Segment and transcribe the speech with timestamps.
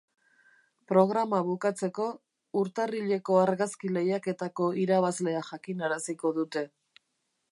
[0.91, 2.07] Programa bukatzeko,
[2.61, 6.67] urtarrileko argazki-lehiaketako irabazlea jakinaraziko dute.